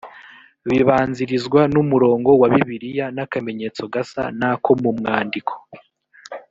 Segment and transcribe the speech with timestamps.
[0.67, 5.53] bibanzirizwa n umurongo wa bibiliya n akamenyetso gasa n ako mu mwandiko